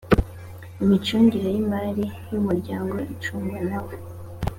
imicungire 0.83 1.47
y 1.55 1.57
‘imari 1.63 2.05
y 2.31 2.33
‘umuryango 2.41 2.95
icungwa 3.13 3.57
nawe. 3.67 3.93